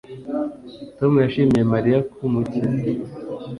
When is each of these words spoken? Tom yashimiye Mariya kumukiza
Tom 0.97 1.11
yashimiye 1.25 1.63
Mariya 1.73 1.99
kumukiza 2.13 2.75